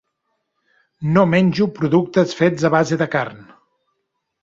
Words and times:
No 1.17 1.27
menjo 1.35 1.69
productes 1.77 2.35
fets 2.43 2.69
a 2.71 2.75
base 2.79 3.01
de 3.05 3.11
carn. 3.19 3.49